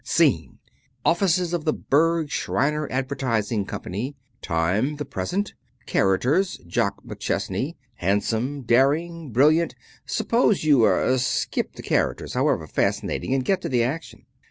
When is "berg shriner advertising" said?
1.73-3.65